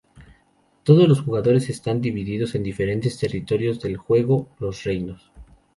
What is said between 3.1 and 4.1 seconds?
territorios del